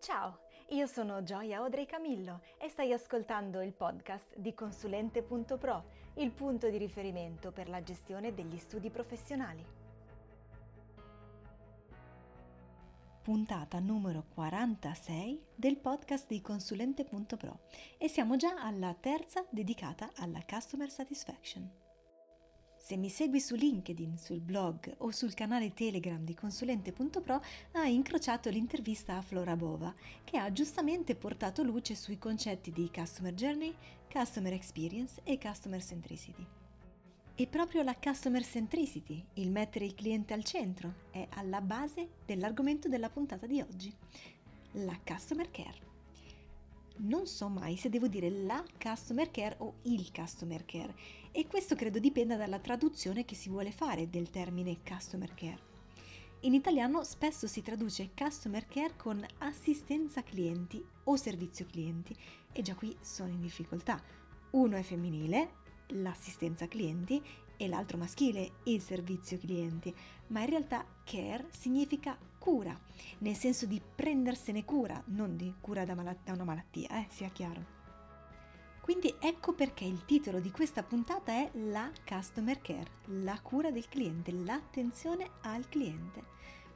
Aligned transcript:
Ciao, 0.00 0.38
io 0.70 0.86
sono 0.86 1.22
Gioia 1.22 1.58
Audrey 1.58 1.84
Camillo 1.84 2.40
e 2.56 2.70
stai 2.70 2.90
ascoltando 2.90 3.60
il 3.60 3.74
podcast 3.74 4.34
di 4.34 4.54
Consulente.pro, 4.54 5.84
il 6.14 6.30
punto 6.30 6.70
di 6.70 6.78
riferimento 6.78 7.52
per 7.52 7.68
la 7.68 7.82
gestione 7.82 8.32
degli 8.32 8.56
studi 8.56 8.88
professionali. 8.88 9.62
Puntata 13.20 13.78
numero 13.78 14.24
46 14.32 15.44
del 15.54 15.76
podcast 15.76 16.26
di 16.28 16.40
Consulente.pro 16.40 17.58
e 17.98 18.08
siamo 18.08 18.36
già 18.36 18.54
alla 18.58 18.96
terza 18.98 19.44
dedicata 19.50 20.12
alla 20.16 20.40
Customer 20.48 20.90
Satisfaction. 20.90 21.89
Se 22.80 22.96
mi 22.96 23.10
segui 23.10 23.40
su 23.40 23.54
LinkedIn, 23.54 24.16
sul 24.16 24.40
blog 24.40 24.94
o 24.98 25.10
sul 25.10 25.34
canale 25.34 25.74
Telegram 25.74 26.24
di 26.24 26.34
consulente.pro 26.34 27.40
hai 27.72 27.94
incrociato 27.94 28.48
l'intervista 28.48 29.18
a 29.18 29.22
Flora 29.22 29.54
Bova, 29.54 29.94
che 30.24 30.38
ha 30.38 30.50
giustamente 30.50 31.14
portato 31.14 31.62
luce 31.62 31.94
sui 31.94 32.18
concetti 32.18 32.72
di 32.72 32.90
Customer 32.92 33.34
Journey, 33.34 33.72
Customer 34.10 34.54
Experience 34.54 35.20
e 35.24 35.38
Customer 35.38 35.80
Centricity. 35.80 36.44
E 37.34 37.46
proprio 37.46 37.82
la 37.82 37.94
Customer 37.94 38.42
Centricity, 38.42 39.24
il 39.34 39.50
mettere 39.50 39.84
il 39.84 39.94
cliente 39.94 40.32
al 40.32 40.42
centro, 40.42 41.06
è 41.10 41.28
alla 41.34 41.60
base 41.60 42.08
dell'argomento 42.24 42.88
della 42.88 43.10
puntata 43.10 43.46
di 43.46 43.60
oggi, 43.60 43.94
la 44.72 44.98
Customer 45.04 45.48
Care 45.50 45.89
non 47.02 47.26
so 47.26 47.48
mai 47.48 47.76
se 47.76 47.88
devo 47.88 48.08
dire 48.08 48.28
la 48.30 48.62
customer 48.78 49.30
care 49.30 49.56
o 49.58 49.74
il 49.82 50.10
customer 50.12 50.64
care 50.64 50.94
e 51.32 51.46
questo 51.46 51.74
credo 51.74 51.98
dipenda 51.98 52.36
dalla 52.36 52.58
traduzione 52.58 53.24
che 53.24 53.34
si 53.34 53.48
vuole 53.48 53.70
fare 53.70 54.10
del 54.10 54.30
termine 54.30 54.78
customer 54.86 55.32
care. 55.34 55.68
In 56.40 56.54
italiano 56.54 57.04
spesso 57.04 57.46
si 57.46 57.62
traduce 57.62 58.10
customer 58.14 58.66
care 58.66 58.96
con 58.96 59.24
assistenza 59.38 60.22
clienti 60.22 60.82
o 61.04 61.16
servizio 61.16 61.66
clienti 61.66 62.16
e 62.52 62.62
già 62.62 62.74
qui 62.74 62.96
sono 63.00 63.30
in 63.30 63.40
difficoltà. 63.40 64.02
Uno 64.52 64.76
è 64.76 64.82
femminile, 64.82 65.58
l'assistenza 65.88 66.66
clienti, 66.66 67.22
e 67.60 67.68
l'altro 67.68 67.98
maschile, 67.98 68.52
il 68.64 68.80
servizio 68.80 69.36
clienti, 69.36 69.94
ma 70.28 70.40
in 70.40 70.48
realtà 70.48 70.82
care 71.04 71.46
significa 71.50 72.18
cura, 72.40 72.76
nel 73.18 73.36
senso 73.36 73.66
di 73.66 73.80
prendersene 73.94 74.64
cura, 74.64 75.00
non 75.08 75.36
di 75.36 75.54
cura 75.60 75.84
da, 75.84 75.94
malat- 75.94 76.24
da 76.24 76.32
una 76.32 76.44
malattia, 76.44 76.88
eh, 76.88 77.06
sia 77.10 77.28
chiaro. 77.28 77.78
Quindi 78.80 79.14
ecco 79.20 79.52
perché 79.52 79.84
il 79.84 80.04
titolo 80.06 80.40
di 80.40 80.50
questa 80.50 80.82
puntata 80.82 81.32
è 81.32 81.50
La 81.52 81.92
Customer 82.04 82.60
Care, 82.60 82.90
la 83.22 83.38
cura 83.40 83.70
del 83.70 83.86
cliente, 83.88 84.32
l'attenzione 84.32 85.30
al 85.42 85.68
cliente. 85.68 86.24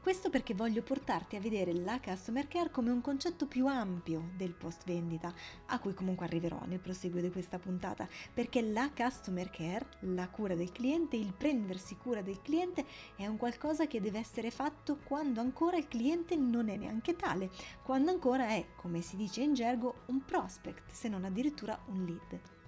Questo 0.05 0.28
perché 0.28 0.52
voglio 0.52 0.83
portarti 0.83 1.34
a 1.36 1.41
vedere 1.41 1.72
la 1.72 1.98
customer 1.98 2.47
care 2.47 2.70
come 2.70 2.91
un 2.91 3.00
concetto 3.00 3.47
più 3.47 3.66
ampio 3.66 4.33
del 4.36 4.52
post 4.52 4.84
vendita, 4.84 5.33
a 5.69 5.78
cui 5.78 5.94
comunque 5.94 6.27
arriverò 6.27 6.60
nel 6.66 6.78
proseguo 6.78 7.22
di 7.22 7.30
questa 7.30 7.58
puntata, 7.58 8.06
perché 8.34 8.60
la 8.60 8.91
customer 8.94 9.48
care, 9.48 9.86
la 10.00 10.28
cura 10.28 10.55
del 10.55 10.72
cliente, 10.72 11.16
il 11.16 11.32
prendersi 11.32 11.97
cura 11.97 12.20
del 12.20 12.42
cliente 12.42 12.84
è 13.16 13.27
un 13.27 13.38
qualcosa 13.38 13.86
che 13.86 14.02
deve 14.02 14.19
essere 14.19 14.50
fatto 14.50 14.98
quando 15.02 15.41
ancora 15.41 15.78
il 15.78 15.88
cliente 15.88 16.36
non 16.36 16.69
è 16.69 16.77
neanche 16.77 17.16
tale, 17.16 17.50
quando 17.82 18.10
ancora 18.10 18.48
è, 18.48 18.62
come 18.77 19.00
si 19.00 19.16
dice 19.16 19.41
in 19.41 19.55
gergo, 19.55 20.02
un 20.08 20.22
prospect, 20.22 20.91
se 20.92 21.08
non 21.08 21.25
addirittura 21.25 21.82
un 21.86 22.05
lead. 22.05 22.63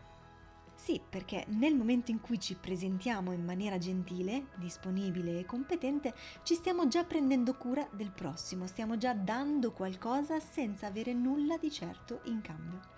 Sì, 0.76 1.00
perché 1.08 1.46
nel 1.48 1.74
momento 1.74 2.10
in 2.10 2.20
cui 2.20 2.38
ci 2.38 2.54
presentiamo 2.54 3.32
in 3.32 3.44
maniera 3.44 3.78
gentile, 3.78 4.48
disponibile 4.56 5.40
e 5.40 5.44
competente, 5.46 6.14
ci 6.42 6.54
stiamo 6.54 6.86
già 6.86 7.02
prendendo 7.02 7.54
cura 7.54 7.88
del 7.92 8.12
prossimo, 8.12 8.66
stiamo 8.66 8.96
già 8.98 9.14
dando 9.14 9.72
qualcosa 9.72 10.38
senza 10.38 10.86
avere 10.86 11.12
nulla 11.14 11.56
di 11.56 11.72
certo 11.72 12.20
in 12.24 12.40
cambio. 12.42 12.94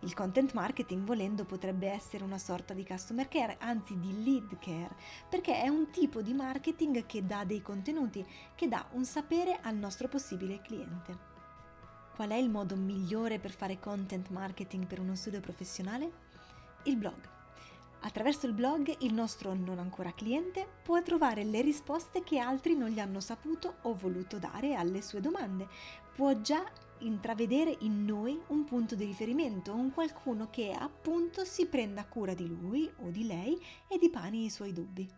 Il 0.00 0.14
content 0.14 0.54
marketing 0.54 1.04
volendo 1.04 1.44
potrebbe 1.44 1.88
essere 1.88 2.24
una 2.24 2.38
sorta 2.38 2.72
di 2.72 2.86
customer 2.86 3.28
care, 3.28 3.58
anzi 3.60 3.98
di 4.00 4.24
lead 4.24 4.58
care, 4.58 4.96
perché 5.28 5.60
è 5.60 5.68
un 5.68 5.90
tipo 5.90 6.22
di 6.22 6.32
marketing 6.32 7.04
che 7.04 7.26
dà 7.26 7.44
dei 7.44 7.60
contenuti, 7.60 8.26
che 8.54 8.66
dà 8.66 8.86
un 8.92 9.04
sapere 9.04 9.60
al 9.60 9.76
nostro 9.76 10.08
possibile 10.08 10.62
cliente. 10.62 11.18
Qual 12.16 12.30
è 12.30 12.36
il 12.36 12.48
modo 12.48 12.76
migliore 12.76 13.38
per 13.38 13.50
fare 13.50 13.78
content 13.78 14.30
marketing 14.30 14.86
per 14.86 15.00
uno 15.00 15.14
studio 15.14 15.40
professionale? 15.40 16.29
Il 16.84 16.96
blog. 16.96 17.28
Attraverso 18.02 18.46
il 18.46 18.54
blog 18.54 18.94
il 19.00 19.12
nostro 19.12 19.52
non 19.52 19.78
ancora 19.78 20.12
cliente 20.12 20.66
può 20.82 21.02
trovare 21.02 21.44
le 21.44 21.60
risposte 21.60 22.22
che 22.22 22.38
altri 22.38 22.74
non 22.74 22.88
gli 22.88 22.98
hanno 22.98 23.20
saputo 23.20 23.76
o 23.82 23.94
voluto 23.94 24.38
dare 24.38 24.74
alle 24.74 25.02
sue 25.02 25.20
domande. 25.20 25.68
Può 26.14 26.40
già 26.40 26.64
intravedere 27.00 27.76
in 27.80 28.04
noi 28.04 28.40
un 28.48 28.64
punto 28.64 28.94
di 28.94 29.04
riferimento, 29.04 29.74
un 29.74 29.92
qualcuno 29.92 30.48
che 30.50 30.72
appunto 30.72 31.44
si 31.44 31.66
prenda 31.66 32.06
cura 32.06 32.34
di 32.34 32.48
lui 32.48 32.90
o 32.98 33.10
di 33.10 33.26
lei 33.26 33.60
e 33.86 33.98
dipani 33.98 34.44
i 34.44 34.50
suoi 34.50 34.72
dubbi. 34.72 35.08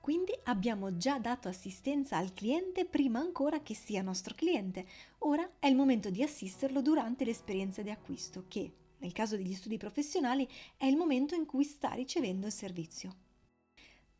Quindi 0.00 0.38
abbiamo 0.44 0.96
già 0.96 1.18
dato 1.18 1.48
assistenza 1.48 2.16
al 2.16 2.32
cliente 2.32 2.84
prima 2.84 3.18
ancora 3.18 3.60
che 3.60 3.74
sia 3.74 4.02
nostro 4.02 4.34
cliente. 4.36 4.86
Ora 5.18 5.50
è 5.58 5.66
il 5.66 5.74
momento 5.74 6.10
di 6.10 6.22
assisterlo 6.22 6.80
durante 6.80 7.24
l'esperienza 7.24 7.82
di 7.82 7.90
acquisto 7.90 8.44
che, 8.46 8.70
nel 8.98 9.12
caso 9.12 9.36
degli 9.36 9.54
studi 9.54 9.76
professionali 9.76 10.48
è 10.76 10.86
il 10.86 10.96
momento 10.96 11.34
in 11.34 11.46
cui 11.46 11.64
sta 11.64 11.90
ricevendo 11.92 12.46
il 12.46 12.52
servizio. 12.52 13.24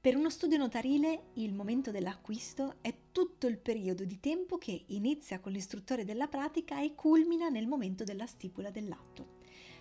Per 0.06 0.14
uno 0.14 0.30
studio 0.30 0.56
notarile 0.56 1.30
il 1.34 1.52
momento 1.52 1.90
dell'acquisto 1.90 2.76
è 2.80 2.94
tutto 3.10 3.48
il 3.48 3.58
periodo 3.58 4.04
di 4.04 4.20
tempo 4.20 4.56
che 4.56 4.84
inizia 4.88 5.40
con 5.40 5.50
l'istruttore 5.50 6.04
della 6.04 6.28
pratica 6.28 6.80
e 6.80 6.94
culmina 6.94 7.48
nel 7.48 7.66
momento 7.66 8.04
della 8.04 8.26
stipula 8.26 8.70
dell'atto. 8.70 9.34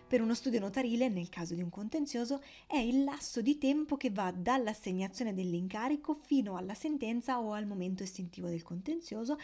Per 0.07 0.21
uno 0.21 0.35
studio 0.35 0.59
notarile, 0.59 1.09
nel 1.09 1.29
caso 1.29 1.55
di 1.55 1.61
un 1.61 1.69
contenzioso, 1.69 2.41
è 2.67 2.77
il 2.77 3.03
lasso 3.03 3.41
di 3.41 3.57
tempo 3.57 3.97
che 3.97 4.11
va 4.11 4.31
dall'assegnazione 4.31 5.33
dell'incarico 5.33 6.13
fino 6.13 6.57
alla 6.57 6.75
sentenza 6.75 7.39
o 7.39 7.53
al 7.53 7.65
momento 7.65 8.03
estintivo 8.03 8.47
del 8.47 8.61
contenzioso, 8.61 9.37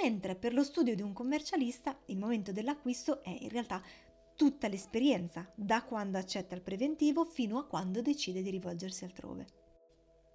mentre 0.00 0.34
per 0.34 0.54
lo 0.54 0.64
studio 0.64 0.96
di 0.96 1.02
un 1.02 1.12
commercialista 1.12 1.96
il 2.06 2.18
momento 2.18 2.50
dell'acquisto 2.50 3.22
è 3.22 3.30
in 3.30 3.48
realtà 3.48 3.82
tutta 4.38 4.68
l'esperienza, 4.68 5.50
da 5.52 5.82
quando 5.82 6.16
accetta 6.16 6.54
il 6.54 6.60
preventivo 6.60 7.24
fino 7.24 7.58
a 7.58 7.66
quando 7.66 8.00
decide 8.00 8.40
di 8.40 8.50
rivolgersi 8.50 9.02
altrove. 9.02 9.46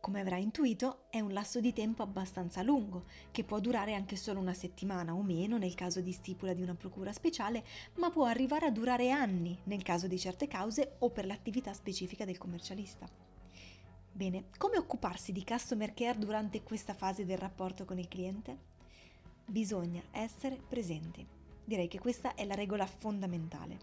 Come 0.01 0.19
avrai 0.19 0.43
intuito, 0.43 1.05
è 1.09 1.21
un 1.21 1.31
lasso 1.31 1.61
di 1.61 1.71
tempo 1.71 2.03
abbastanza 2.03 2.61
lungo, 2.63 3.05
che 3.31 3.45
può 3.45 3.61
durare 3.61 3.93
anche 3.93 4.17
solo 4.17 4.41
una 4.41 4.53
settimana 4.53 5.15
o 5.15 5.23
meno 5.23 5.57
nel 5.57 5.73
caso 5.73 6.01
di 6.01 6.11
stipula 6.11 6.51
di 6.51 6.61
una 6.61 6.75
procura 6.75 7.13
speciale, 7.13 7.63
ma 7.93 8.09
può 8.09 8.25
arrivare 8.25 8.65
a 8.65 8.71
durare 8.71 9.09
anni 9.09 9.57
nel 9.63 9.83
caso 9.83 10.07
di 10.07 10.19
certe 10.19 10.49
cause 10.49 10.95
o 10.99 11.09
per 11.09 11.25
l'attività 11.25 11.71
specifica 11.71 12.25
del 12.25 12.37
commercialista. 12.37 13.07
Bene, 14.11 14.49
come 14.57 14.77
occuparsi 14.77 15.31
di 15.31 15.45
customer 15.45 15.93
care 15.93 16.17
durante 16.17 16.61
questa 16.61 16.93
fase 16.93 17.23
del 17.23 17.37
rapporto 17.37 17.85
con 17.85 17.97
il 17.97 18.09
cliente? 18.09 18.57
Bisogna 19.45 20.03
essere 20.11 20.59
presenti. 20.67 21.42
Direi 21.65 21.87
che 21.87 21.99
questa 21.99 22.35
è 22.35 22.45
la 22.45 22.55
regola 22.55 22.85
fondamentale. 22.85 23.79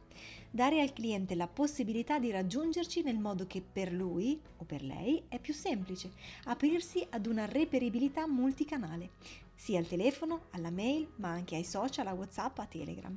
Dare 0.50 0.80
al 0.80 0.92
cliente 0.92 1.34
la 1.34 1.46
possibilità 1.46 2.18
di 2.18 2.30
raggiungerci 2.30 3.02
nel 3.02 3.18
modo 3.18 3.46
che 3.46 3.62
per 3.62 3.92
lui 3.92 4.38
o 4.58 4.64
per 4.64 4.82
lei 4.82 5.22
è 5.28 5.38
più 5.38 5.54
semplice, 5.54 6.10
aprirsi 6.44 7.06
ad 7.10 7.26
una 7.26 7.46
reperibilità 7.46 8.26
multicanale, 8.26 9.10
sia 9.54 9.78
al 9.78 9.86
telefono, 9.86 10.46
alla 10.50 10.70
mail, 10.70 11.08
ma 11.16 11.28
anche 11.28 11.56
ai 11.56 11.64
social, 11.64 12.06
a 12.06 12.12
WhatsApp, 12.12 12.58
a 12.58 12.66
Telegram. 12.66 13.16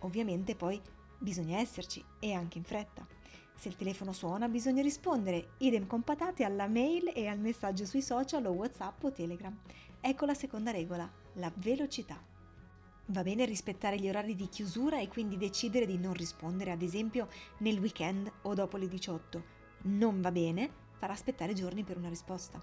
Ovviamente 0.00 0.54
poi 0.54 0.80
bisogna 1.18 1.58
esserci 1.58 2.02
e 2.20 2.32
anche 2.32 2.58
in 2.58 2.64
fretta. 2.64 3.06
Se 3.56 3.68
il 3.68 3.76
telefono 3.76 4.12
suona 4.12 4.48
bisogna 4.48 4.82
rispondere, 4.82 5.52
idem 5.58 5.86
con 5.86 6.02
patate 6.02 6.44
alla 6.44 6.68
mail 6.68 7.12
e 7.14 7.26
al 7.26 7.38
messaggio 7.38 7.84
sui 7.86 8.02
social 8.02 8.44
o 8.46 8.50
WhatsApp 8.50 9.04
o 9.04 9.12
Telegram. 9.12 9.56
Ecco 10.00 10.26
la 10.26 10.34
seconda 10.34 10.70
regola, 10.70 11.10
la 11.34 11.52
velocità. 11.56 12.32
Va 13.08 13.22
bene 13.22 13.44
rispettare 13.44 13.98
gli 13.98 14.08
orari 14.08 14.34
di 14.34 14.48
chiusura 14.48 14.98
e 14.98 15.08
quindi 15.08 15.36
decidere 15.36 15.84
di 15.84 15.98
non 15.98 16.14
rispondere, 16.14 16.70
ad 16.70 16.80
esempio 16.80 17.28
nel 17.58 17.78
weekend 17.78 18.32
o 18.42 18.54
dopo 18.54 18.78
le 18.78 18.88
18. 18.88 19.44
Non 19.82 20.22
va 20.22 20.32
bene 20.32 20.70
far 20.96 21.10
aspettare 21.10 21.52
giorni 21.52 21.84
per 21.84 21.98
una 21.98 22.08
risposta. 22.08 22.62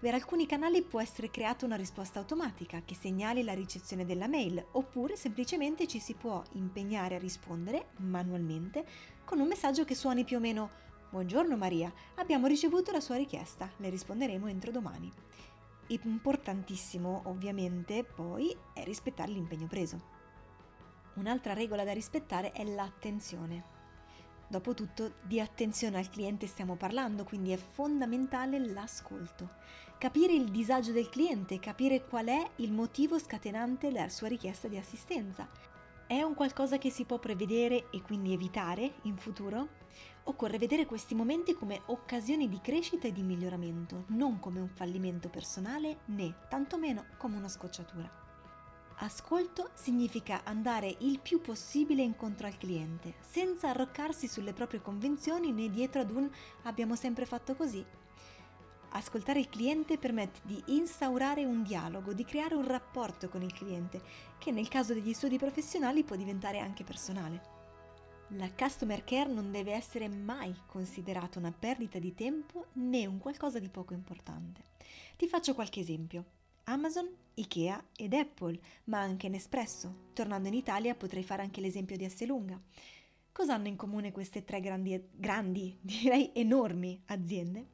Per 0.00 0.14
alcuni 0.14 0.46
canali 0.46 0.82
può 0.82 1.02
essere 1.02 1.28
creata 1.28 1.66
una 1.66 1.76
risposta 1.76 2.18
automatica 2.18 2.80
che 2.82 2.94
segnali 2.94 3.42
la 3.42 3.52
ricezione 3.52 4.06
della 4.06 4.26
mail, 4.26 4.64
oppure 4.72 5.16
semplicemente 5.16 5.86
ci 5.86 5.98
si 5.98 6.14
può 6.14 6.42
impegnare 6.52 7.16
a 7.16 7.18
rispondere 7.18 7.88
manualmente 7.98 8.86
con 9.24 9.38
un 9.38 9.48
messaggio 9.48 9.84
che 9.84 9.94
suoni 9.94 10.24
più 10.24 10.38
o 10.38 10.40
meno 10.40 10.86
Buongiorno 11.10 11.56
Maria, 11.56 11.90
abbiamo 12.16 12.46
ricevuto 12.46 12.92
la 12.92 13.00
sua 13.00 13.16
richiesta, 13.16 13.70
le 13.78 13.88
risponderemo 13.88 14.46
entro 14.46 14.70
domani. 14.70 15.10
Importantissimo 15.88 17.22
ovviamente 17.24 18.04
poi 18.04 18.54
è 18.74 18.84
rispettare 18.84 19.32
l'impegno 19.32 19.66
preso. 19.66 20.16
Un'altra 21.14 21.54
regola 21.54 21.82
da 21.82 21.92
rispettare 21.92 22.52
è 22.52 22.62
l'attenzione. 22.62 23.76
Dopotutto 24.48 25.14
di 25.22 25.40
attenzione 25.40 25.98
al 25.98 26.10
cliente 26.10 26.46
stiamo 26.46 26.76
parlando, 26.76 27.24
quindi 27.24 27.52
è 27.52 27.56
fondamentale 27.56 28.58
l'ascolto. 28.58 29.56
Capire 29.98 30.32
il 30.32 30.50
disagio 30.50 30.92
del 30.92 31.08
cliente, 31.08 31.58
capire 31.58 32.04
qual 32.04 32.26
è 32.26 32.50
il 32.56 32.72
motivo 32.72 33.18
scatenante 33.18 33.90
la 33.90 34.08
sua 34.08 34.28
richiesta 34.28 34.68
di 34.68 34.76
assistenza. 34.76 35.48
È 36.06 36.22
un 36.22 36.34
qualcosa 36.34 36.78
che 36.78 36.90
si 36.90 37.04
può 37.04 37.18
prevedere 37.18 37.90
e 37.90 38.00
quindi 38.02 38.32
evitare 38.32 38.94
in 39.02 39.16
futuro? 39.16 39.77
Occorre 40.24 40.58
vedere 40.58 40.86
questi 40.86 41.14
momenti 41.14 41.54
come 41.54 41.82
occasioni 41.86 42.48
di 42.48 42.60
crescita 42.60 43.08
e 43.08 43.12
di 43.12 43.22
miglioramento, 43.22 44.04
non 44.08 44.38
come 44.38 44.60
un 44.60 44.68
fallimento 44.68 45.28
personale 45.28 46.00
né 46.06 46.34
tantomeno 46.48 47.06
come 47.16 47.36
una 47.36 47.48
scocciatura. 47.48 48.26
Ascolto 49.00 49.70
significa 49.74 50.42
andare 50.44 50.96
il 51.00 51.20
più 51.20 51.40
possibile 51.40 52.02
incontro 52.02 52.48
al 52.48 52.58
cliente, 52.58 53.14
senza 53.20 53.70
arroccarsi 53.70 54.26
sulle 54.26 54.52
proprie 54.52 54.82
convenzioni 54.82 55.52
né 55.52 55.70
dietro 55.70 56.00
ad 56.00 56.10
un 56.10 56.28
abbiamo 56.64 56.96
sempre 56.96 57.24
fatto 57.24 57.54
così. 57.54 57.84
Ascoltare 58.90 59.38
il 59.38 59.48
cliente 59.48 59.98
permette 59.98 60.40
di 60.42 60.60
instaurare 60.66 61.44
un 61.44 61.62
dialogo, 61.62 62.12
di 62.12 62.24
creare 62.24 62.54
un 62.54 62.66
rapporto 62.66 63.28
con 63.28 63.42
il 63.42 63.52
cliente, 63.52 64.02
che 64.36 64.50
nel 64.50 64.66
caso 64.66 64.94
degli 64.94 65.12
studi 65.12 65.38
professionali 65.38 66.02
può 66.02 66.16
diventare 66.16 66.58
anche 66.58 66.84
personale. 66.84 67.57
La 68.32 68.50
customer 68.52 69.04
care 69.04 69.32
non 69.32 69.50
deve 69.50 69.72
essere 69.72 70.06
mai 70.06 70.54
considerata 70.66 71.38
una 71.38 71.50
perdita 71.50 71.98
di 71.98 72.14
tempo 72.14 72.66
né 72.74 73.06
un 73.06 73.16
qualcosa 73.16 73.58
di 73.58 73.70
poco 73.70 73.94
importante. 73.94 74.62
Ti 75.16 75.26
faccio 75.26 75.54
qualche 75.54 75.80
esempio. 75.80 76.24
Amazon, 76.64 77.08
Ikea 77.34 77.82
ed 77.96 78.12
Apple, 78.12 78.60
ma 78.84 79.00
anche 79.00 79.30
Nespresso. 79.30 80.10
Tornando 80.12 80.48
in 80.48 80.54
Italia 80.54 80.94
potrei 80.94 81.22
fare 81.22 81.40
anche 81.40 81.62
l'esempio 81.62 81.96
di 81.96 82.04
Esselunga. 82.04 82.60
Cosa 83.32 83.54
hanno 83.54 83.68
in 83.68 83.76
comune 83.76 84.12
queste 84.12 84.44
tre 84.44 84.60
grandi, 84.60 85.08
grandi, 85.10 85.74
direi 85.80 86.30
enormi 86.34 87.00
aziende? 87.06 87.66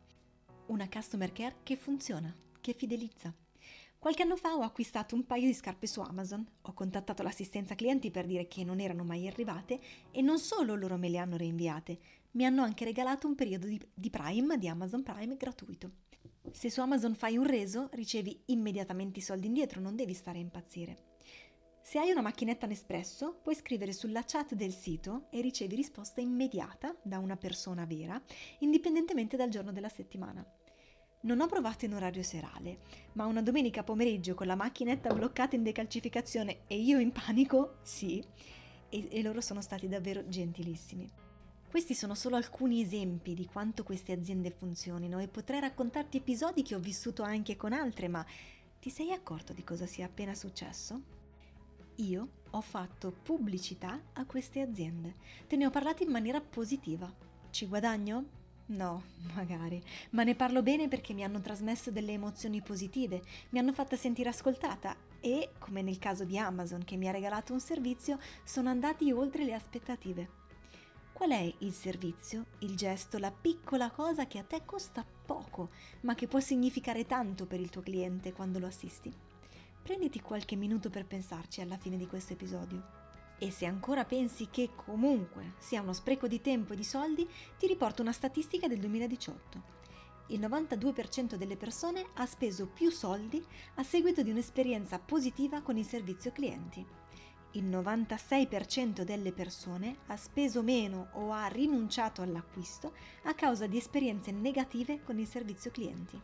Una 0.66 0.88
customer 0.88 1.32
care 1.32 1.56
che 1.64 1.76
funziona, 1.76 2.32
che 2.60 2.74
fidelizza. 2.74 3.34
Qualche 4.04 4.22
anno 4.22 4.36
fa 4.36 4.54
ho 4.54 4.60
acquistato 4.60 5.14
un 5.14 5.24
paio 5.24 5.46
di 5.46 5.54
scarpe 5.54 5.86
su 5.86 6.00
Amazon, 6.00 6.46
ho 6.60 6.74
contattato 6.74 7.22
l'assistenza 7.22 7.74
clienti 7.74 8.10
per 8.10 8.26
dire 8.26 8.46
che 8.46 8.62
non 8.62 8.78
erano 8.78 9.02
mai 9.02 9.26
arrivate 9.26 9.80
e 10.10 10.20
non 10.20 10.38
solo 10.38 10.74
loro 10.74 10.98
me 10.98 11.08
le 11.08 11.16
hanno 11.16 11.38
reinviate, 11.38 11.98
mi 12.32 12.44
hanno 12.44 12.62
anche 12.62 12.84
regalato 12.84 13.26
un 13.26 13.34
periodo 13.34 13.66
di, 13.66 13.80
di 13.94 14.10
Prime, 14.10 14.58
di 14.58 14.68
Amazon 14.68 15.02
Prime 15.02 15.38
gratuito. 15.38 15.90
Se 16.52 16.68
su 16.68 16.82
Amazon 16.82 17.14
fai 17.14 17.38
un 17.38 17.46
reso, 17.46 17.88
ricevi 17.92 18.42
immediatamente 18.48 19.20
i 19.20 19.22
soldi 19.22 19.46
indietro, 19.46 19.80
non 19.80 19.96
devi 19.96 20.12
stare 20.12 20.36
a 20.36 20.42
impazzire. 20.42 20.96
Se 21.80 21.98
hai 21.98 22.10
una 22.10 22.20
macchinetta 22.20 22.66
Nespresso, 22.66 23.38
puoi 23.42 23.54
scrivere 23.54 23.94
sulla 23.94 24.24
chat 24.26 24.52
del 24.52 24.74
sito 24.74 25.28
e 25.30 25.40
ricevi 25.40 25.76
risposta 25.76 26.20
immediata 26.20 26.94
da 27.00 27.18
una 27.18 27.38
persona 27.38 27.86
vera, 27.86 28.22
indipendentemente 28.58 29.38
dal 29.38 29.48
giorno 29.48 29.72
della 29.72 29.88
settimana. 29.88 30.46
Non 31.24 31.40
ho 31.40 31.46
provato 31.46 31.86
in 31.86 31.94
orario 31.94 32.22
serale, 32.22 32.80
ma 33.12 33.24
una 33.24 33.40
domenica 33.40 33.82
pomeriggio 33.82 34.34
con 34.34 34.46
la 34.46 34.56
macchinetta 34.56 35.14
bloccata 35.14 35.56
in 35.56 35.62
decalcificazione 35.62 36.66
e 36.66 36.76
io 36.76 36.98
in 36.98 37.12
panico, 37.12 37.76
sì, 37.80 38.22
e, 38.90 39.08
e 39.10 39.22
loro 39.22 39.40
sono 39.40 39.62
stati 39.62 39.88
davvero 39.88 40.28
gentilissimi. 40.28 41.10
Questi 41.70 41.94
sono 41.94 42.14
solo 42.14 42.36
alcuni 42.36 42.82
esempi 42.82 43.32
di 43.32 43.46
quanto 43.46 43.84
queste 43.84 44.12
aziende 44.12 44.50
funzionino 44.50 45.18
e 45.18 45.28
potrei 45.28 45.60
raccontarti 45.60 46.18
episodi 46.18 46.62
che 46.62 46.74
ho 46.74 46.78
vissuto 46.78 47.22
anche 47.22 47.56
con 47.56 47.72
altre, 47.72 48.06
ma 48.06 48.24
ti 48.78 48.90
sei 48.90 49.10
accorto 49.10 49.54
di 49.54 49.64
cosa 49.64 49.86
sia 49.86 50.04
appena 50.04 50.34
successo? 50.34 51.00
Io 51.96 52.28
ho 52.50 52.60
fatto 52.60 53.10
pubblicità 53.10 53.98
a 54.12 54.26
queste 54.26 54.60
aziende, 54.60 55.14
te 55.46 55.56
ne 55.56 55.64
ho 55.64 55.70
parlato 55.70 56.02
in 56.02 56.10
maniera 56.10 56.42
positiva. 56.42 57.10
Ci 57.48 57.66
guadagno? 57.66 58.43
No, 58.66 59.02
magari, 59.34 59.82
ma 60.10 60.22
ne 60.22 60.34
parlo 60.34 60.62
bene 60.62 60.88
perché 60.88 61.12
mi 61.12 61.22
hanno 61.22 61.40
trasmesso 61.40 61.90
delle 61.90 62.12
emozioni 62.12 62.62
positive, 62.62 63.22
mi 63.50 63.58
hanno 63.58 63.74
fatta 63.74 63.94
sentire 63.94 64.30
ascoltata 64.30 64.96
e, 65.20 65.50
come 65.58 65.82
nel 65.82 65.98
caso 65.98 66.24
di 66.24 66.38
Amazon 66.38 66.82
che 66.82 66.96
mi 66.96 67.06
ha 67.06 67.12
regalato 67.12 67.52
un 67.52 67.60
servizio, 67.60 68.18
sono 68.42 68.70
andati 68.70 69.12
oltre 69.12 69.44
le 69.44 69.52
aspettative. 69.52 70.42
Qual 71.12 71.30
è 71.30 71.54
il 71.58 71.72
servizio, 71.72 72.46
il 72.60 72.74
gesto, 72.74 73.18
la 73.18 73.30
piccola 73.30 73.90
cosa 73.90 74.26
che 74.26 74.38
a 74.38 74.44
te 74.44 74.62
costa 74.64 75.04
poco, 75.04 75.68
ma 76.00 76.14
che 76.14 76.26
può 76.26 76.40
significare 76.40 77.06
tanto 77.06 77.46
per 77.46 77.60
il 77.60 77.70
tuo 77.70 77.82
cliente 77.82 78.32
quando 78.32 78.58
lo 78.58 78.66
assisti? 78.66 79.12
Prenditi 79.82 80.20
qualche 80.20 80.56
minuto 80.56 80.88
per 80.88 81.04
pensarci 81.04 81.60
alla 81.60 81.76
fine 81.76 81.98
di 81.98 82.06
questo 82.06 82.32
episodio. 82.32 83.03
E 83.38 83.50
se 83.50 83.66
ancora 83.66 84.04
pensi 84.04 84.48
che 84.50 84.70
comunque 84.74 85.54
sia 85.58 85.80
uno 85.80 85.92
spreco 85.92 86.26
di 86.26 86.40
tempo 86.40 86.72
e 86.72 86.76
di 86.76 86.84
soldi, 86.84 87.28
ti 87.58 87.66
riporto 87.66 88.02
una 88.02 88.12
statistica 88.12 88.68
del 88.68 88.78
2018. 88.78 89.72
Il 90.28 90.40
92% 90.40 91.34
delle 91.34 91.56
persone 91.56 92.06
ha 92.14 92.26
speso 92.26 92.66
più 92.66 92.90
soldi 92.90 93.44
a 93.74 93.82
seguito 93.82 94.22
di 94.22 94.30
un'esperienza 94.30 94.98
positiva 94.98 95.60
con 95.60 95.76
il 95.76 95.84
servizio 95.84 96.32
clienti 96.32 97.02
il 97.54 97.66
96% 97.66 99.02
delle 99.02 99.32
persone 99.32 99.98
ha 100.06 100.16
speso 100.16 100.62
meno 100.62 101.08
o 101.12 101.32
ha 101.32 101.46
rinunciato 101.46 102.22
all'acquisto 102.22 102.94
a 103.24 103.34
causa 103.34 103.66
di 103.66 103.76
esperienze 103.76 104.32
negative 104.32 105.02
con 105.02 105.18
il 105.18 105.26
servizio 105.26 105.70
clienti. 105.70 106.20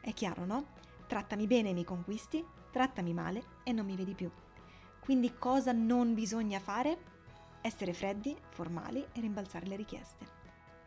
È 0.00 0.12
chiaro, 0.12 0.44
no? 0.44 0.66
Trattami 1.06 1.46
bene 1.46 1.70
e 1.70 1.74
mi 1.74 1.84
conquisti, 1.84 2.44
trattami 2.70 3.12
male 3.12 3.44
e 3.64 3.72
non 3.72 3.84
mi 3.84 3.96
vedi 3.96 4.14
più. 4.14 4.30
Quindi 5.06 5.34
cosa 5.38 5.70
non 5.70 6.14
bisogna 6.14 6.58
fare? 6.58 6.98
Essere 7.60 7.92
freddi, 7.92 8.36
formali 8.48 9.06
e 9.12 9.20
rimbalzare 9.20 9.64
le 9.66 9.76
richieste. 9.76 10.26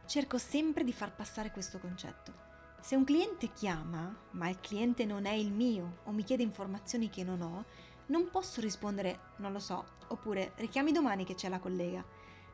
Cerco 0.06 0.38
sempre 0.38 0.84
di 0.84 0.92
far 0.92 1.16
passare 1.16 1.52
questo 1.52 1.80
concetto. 1.80 2.34
Se 2.82 2.98
un 2.98 3.06
cliente 3.06 3.54
chiama, 3.54 4.14
ma 4.32 4.50
il 4.50 4.60
cliente 4.60 5.06
non 5.06 5.26
è 5.26 5.32
il 5.32 5.54
mio 5.54 6.00
o 6.04 6.12
mi 6.12 6.26
chiede 6.26 6.44
informazioni 6.44 7.10
che 7.10 7.24
non 7.24 7.42
ho, 7.42 7.64
non 8.08 8.30
posso 8.30 8.60
rispondere 8.60 9.20
non 9.38 9.54
lo 9.54 9.60
so, 9.60 9.86
oppure 10.10 10.52
richiami 10.56 10.92
domani 10.92 11.24
che 11.24 11.36
c'è 11.36 11.48
la 11.48 11.60
collega. 11.60 12.04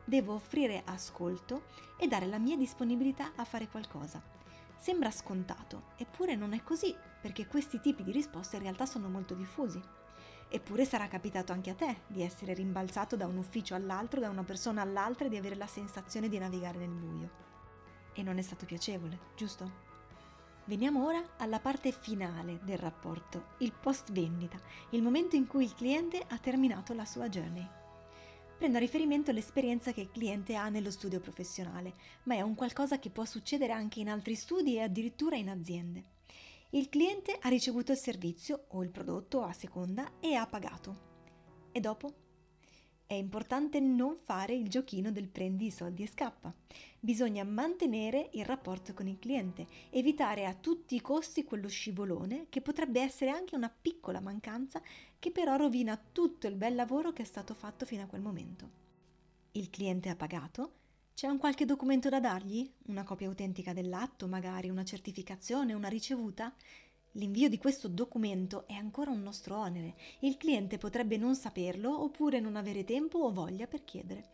Devo 0.04 0.34
offrire 0.34 0.84
ascolto 0.84 1.64
e 1.96 2.06
dare 2.06 2.26
la 2.26 2.38
mia 2.38 2.56
disponibilità 2.56 3.32
a 3.34 3.44
fare 3.44 3.66
qualcosa. 3.66 4.22
Sembra 4.76 5.10
scontato, 5.10 5.86
eppure 5.96 6.36
non 6.36 6.52
è 6.52 6.62
così, 6.62 6.94
perché 7.20 7.48
questi 7.48 7.80
tipi 7.80 8.04
di 8.04 8.12
risposte 8.12 8.54
in 8.54 8.62
realtà 8.62 8.86
sono 8.86 9.08
molto 9.08 9.34
diffusi. 9.34 9.82
Eppure 10.48 10.84
sarà 10.84 11.08
capitato 11.08 11.52
anche 11.52 11.70
a 11.70 11.74
te 11.74 12.02
di 12.06 12.22
essere 12.22 12.54
rimbalzato 12.54 13.16
da 13.16 13.26
un 13.26 13.36
ufficio 13.36 13.74
all'altro, 13.74 14.20
da 14.20 14.30
una 14.30 14.44
persona 14.44 14.80
all'altra 14.80 15.26
e 15.26 15.28
di 15.28 15.36
avere 15.36 15.56
la 15.56 15.66
sensazione 15.66 16.28
di 16.28 16.38
navigare 16.38 16.78
nel 16.78 16.90
buio. 16.90 17.30
E 18.12 18.22
non 18.22 18.38
è 18.38 18.42
stato 18.42 18.64
piacevole, 18.64 19.18
giusto? 19.34 19.84
Veniamo 20.66 21.04
ora 21.04 21.22
alla 21.36 21.60
parte 21.60 21.92
finale 21.92 22.60
del 22.62 22.78
rapporto, 22.78 23.54
il 23.58 23.72
post 23.72 24.10
vendita, 24.12 24.58
il 24.90 25.02
momento 25.02 25.36
in 25.36 25.46
cui 25.46 25.64
il 25.64 25.74
cliente 25.74 26.24
ha 26.26 26.38
terminato 26.38 26.92
la 26.94 27.04
sua 27.04 27.28
journey. 27.28 27.68
Prendo 28.56 28.78
a 28.78 28.80
riferimento 28.80 29.32
l'esperienza 29.32 29.92
che 29.92 30.00
il 30.00 30.10
cliente 30.10 30.56
ha 30.56 30.68
nello 30.68 30.90
studio 30.90 31.20
professionale, 31.20 31.92
ma 32.24 32.34
è 32.34 32.40
un 32.40 32.54
qualcosa 32.54 32.98
che 32.98 33.10
può 33.10 33.24
succedere 33.24 33.72
anche 33.72 34.00
in 34.00 34.08
altri 34.08 34.34
studi 34.34 34.76
e 34.76 34.82
addirittura 34.82 35.36
in 35.36 35.50
aziende. 35.50 36.15
Il 36.76 36.90
cliente 36.90 37.38
ha 37.40 37.48
ricevuto 37.48 37.92
il 37.92 37.96
servizio 37.96 38.66
o 38.68 38.82
il 38.82 38.90
prodotto 38.90 39.42
a 39.42 39.54
seconda 39.54 40.20
e 40.20 40.34
ha 40.34 40.46
pagato. 40.46 41.70
E 41.72 41.80
dopo? 41.80 42.12
È 43.06 43.14
importante 43.14 43.80
non 43.80 44.18
fare 44.22 44.54
il 44.54 44.68
giochino 44.68 45.10
del 45.10 45.28
prendi 45.28 45.68
i 45.68 45.70
soldi 45.70 46.02
e 46.02 46.06
scappa. 46.06 46.52
Bisogna 47.00 47.44
mantenere 47.44 48.28
il 48.34 48.44
rapporto 48.44 48.92
con 48.92 49.06
il 49.06 49.18
cliente, 49.18 49.66
evitare 49.88 50.44
a 50.44 50.52
tutti 50.52 50.96
i 50.96 51.00
costi 51.00 51.44
quello 51.44 51.68
scivolone 51.68 52.48
che 52.50 52.60
potrebbe 52.60 53.00
essere 53.00 53.30
anche 53.30 53.56
una 53.56 53.70
piccola 53.70 54.20
mancanza 54.20 54.82
che 55.18 55.30
però 55.30 55.56
rovina 55.56 55.98
tutto 56.12 56.46
il 56.46 56.56
bel 56.56 56.74
lavoro 56.74 57.14
che 57.14 57.22
è 57.22 57.24
stato 57.24 57.54
fatto 57.54 57.86
fino 57.86 58.02
a 58.02 58.06
quel 58.06 58.20
momento. 58.20 58.70
Il 59.52 59.70
cliente 59.70 60.10
ha 60.10 60.14
pagato? 60.14 60.72
C'è 61.16 61.28
un 61.28 61.38
qualche 61.38 61.64
documento 61.64 62.10
da 62.10 62.20
dargli? 62.20 62.70
Una 62.88 63.02
copia 63.02 63.26
autentica 63.26 63.72
dell'atto, 63.72 64.28
magari 64.28 64.68
una 64.68 64.84
certificazione, 64.84 65.72
una 65.72 65.88
ricevuta? 65.88 66.54
L'invio 67.12 67.48
di 67.48 67.56
questo 67.56 67.88
documento 67.88 68.66
è 68.66 68.74
ancora 68.74 69.12
un 69.12 69.22
nostro 69.22 69.56
onere. 69.56 69.94
Il 70.18 70.36
cliente 70.36 70.76
potrebbe 70.76 71.16
non 71.16 71.34
saperlo 71.34 72.02
oppure 72.02 72.38
non 72.38 72.54
avere 72.54 72.84
tempo 72.84 73.20
o 73.20 73.32
voglia 73.32 73.66
per 73.66 73.82
chiedere. 73.86 74.28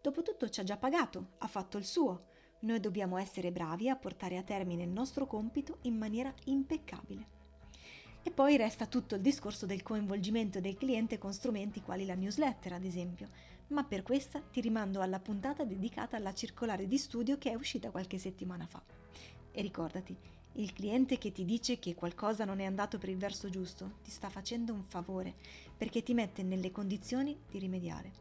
Dopotutto 0.00 0.48
ci 0.48 0.60
ha 0.60 0.64
già 0.64 0.78
pagato, 0.78 1.32
ha 1.40 1.46
fatto 1.46 1.76
il 1.76 1.84
suo. 1.84 2.28
Noi 2.60 2.80
dobbiamo 2.80 3.18
essere 3.18 3.52
bravi 3.52 3.90
a 3.90 3.96
portare 3.96 4.38
a 4.38 4.42
termine 4.42 4.84
il 4.84 4.88
nostro 4.88 5.26
compito 5.26 5.80
in 5.82 5.98
maniera 5.98 6.32
impeccabile. 6.44 7.26
E 8.22 8.30
poi 8.30 8.56
resta 8.56 8.86
tutto 8.86 9.16
il 9.16 9.20
discorso 9.20 9.66
del 9.66 9.82
coinvolgimento 9.82 10.58
del 10.58 10.78
cliente 10.78 11.18
con 11.18 11.34
strumenti 11.34 11.82
quali 11.82 12.06
la 12.06 12.14
newsletter, 12.14 12.72
ad 12.72 12.84
esempio, 12.86 13.28
ma 13.74 13.82
per 13.82 14.04
questa 14.04 14.40
ti 14.40 14.60
rimando 14.60 15.00
alla 15.00 15.18
puntata 15.18 15.64
dedicata 15.64 16.16
alla 16.16 16.32
circolare 16.32 16.86
di 16.86 16.96
studio 16.96 17.36
che 17.38 17.50
è 17.50 17.54
uscita 17.54 17.90
qualche 17.90 18.18
settimana 18.18 18.66
fa. 18.66 18.80
E 19.50 19.60
ricordati, 19.60 20.16
Il 20.56 20.72
cliente 20.72 21.18
che 21.18 21.32
ti 21.32 21.44
dice 21.44 21.80
che 21.80 21.96
qualcosa 21.96 22.44
non 22.44 22.60
è 22.60 22.64
andato 22.64 22.96
per 22.96 23.08
il 23.08 23.16
verso 23.16 23.50
giusto 23.50 23.94
ti 24.04 24.12
sta 24.12 24.28
facendo 24.30 24.72
un 24.72 24.84
favore 24.84 25.34
perché 25.76 26.04
ti 26.04 26.14
mette 26.14 26.44
nelle 26.44 26.70
condizioni 26.70 27.36
di 27.50 27.58
rimediare. 27.58 28.12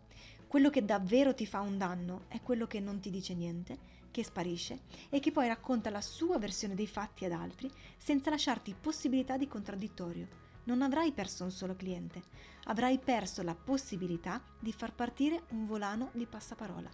Quello 0.47 0.71
che 0.71 0.83
davvero 0.83 1.35
ti 1.35 1.45
fa 1.45 1.59
un 1.59 1.77
danno 1.77 2.23
è 2.29 2.41
quello 2.41 2.65
che 2.65 2.79
non 2.79 2.99
ti 2.99 3.11
dice 3.11 3.35
niente, 3.35 3.77
che 4.09 4.23
sparisce 4.23 4.79
e 5.09 5.19
che 5.19 5.31
poi 5.31 5.47
racconta 5.47 5.91
la 5.91 6.01
sua 6.01 6.39
versione 6.39 6.73
dei 6.73 6.87
fatti 6.87 7.25
ad 7.25 7.33
altri 7.33 7.69
senza 7.97 8.31
lasciarti 8.31 8.75
possibilità 8.81 9.37
di 9.37 9.47
contraddittorio 9.47 10.42
non 10.65 10.81
avrai 10.81 11.11
perso 11.11 11.43
un 11.43 11.51
solo 11.51 11.75
cliente, 11.75 12.23
avrai 12.65 12.99
perso 12.99 13.41
la 13.43 13.55
possibilità 13.55 14.41
di 14.59 14.71
far 14.71 14.93
partire 14.93 15.43
un 15.49 15.65
volano 15.65 16.09
di 16.13 16.25
passaparola. 16.25 16.89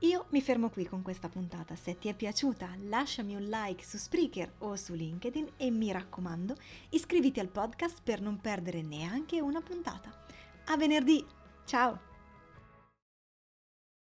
Io 0.00 0.26
mi 0.30 0.40
fermo 0.40 0.70
qui 0.70 0.86
con 0.86 1.02
questa 1.02 1.28
puntata, 1.28 1.76
se 1.76 1.98
ti 1.98 2.08
è 2.08 2.14
piaciuta 2.14 2.74
lasciami 2.84 3.34
un 3.34 3.42
like 3.42 3.84
su 3.84 3.98
Spreaker 3.98 4.54
o 4.58 4.74
su 4.76 4.94
LinkedIn 4.94 5.52
e 5.58 5.70
mi 5.70 5.92
raccomando 5.92 6.54
iscriviti 6.90 7.38
al 7.38 7.48
podcast 7.48 8.00
per 8.02 8.22
non 8.22 8.40
perdere 8.40 8.80
neanche 8.80 9.40
una 9.42 9.60
puntata. 9.60 10.10
A 10.66 10.76
venerdì, 10.78 11.22
ciao! 11.66 12.09